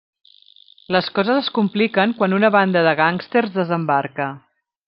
[0.95, 4.33] Les coses es compliquen quan una banda de gàngsters desembarca.